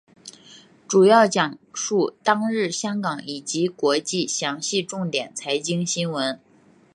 [0.87, 6.39] 主要讲述当日香港以及国际详细重点财经新闻。